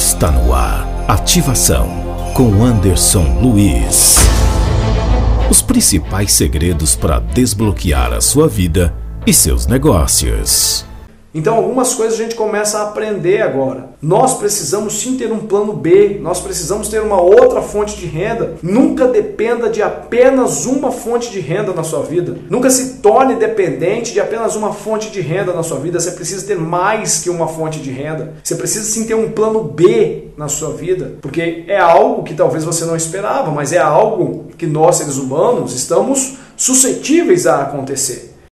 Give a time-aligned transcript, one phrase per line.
[0.00, 0.88] Está no ar.
[1.06, 1.86] Ativação
[2.34, 4.16] com Anderson Luiz.
[5.50, 8.94] Os principais segredos para desbloquear a sua vida
[9.26, 10.86] e seus negócios.
[11.32, 13.90] Então, algumas coisas a gente começa a aprender agora.
[14.02, 18.54] Nós precisamos sim ter um plano B, nós precisamos ter uma outra fonte de renda.
[18.62, 22.36] Nunca dependa de apenas uma fonte de renda na sua vida.
[22.48, 26.00] Nunca se torne dependente de apenas uma fonte de renda na sua vida.
[26.00, 28.34] Você precisa ter mais que uma fonte de renda.
[28.42, 32.64] Você precisa sim ter um plano B na sua vida, porque é algo que talvez
[32.64, 38.30] você não esperava, mas é algo que nós, seres humanos, estamos suscetíveis a acontecer.